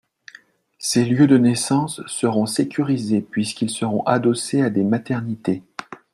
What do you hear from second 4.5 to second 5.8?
à des maternités.